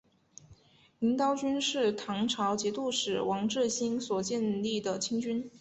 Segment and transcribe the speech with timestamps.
[1.01, 5.47] 银刀军是唐朝节度使王智兴所建立的亲军。